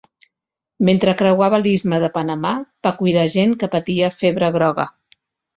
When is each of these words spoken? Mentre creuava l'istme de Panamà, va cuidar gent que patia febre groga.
Mentre 0.87 1.13
creuava 1.19 1.59
l'istme 1.65 1.99
de 2.05 2.09
Panamà, 2.17 2.53
va 2.89 2.95
cuidar 3.03 3.29
gent 3.37 3.55
que 3.65 3.73
patia 3.77 4.11
febre 4.23 4.55
groga. 4.57 4.89